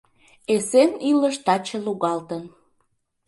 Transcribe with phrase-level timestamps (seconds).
[0.53, 2.43] Эсен илыш таче лугалтын.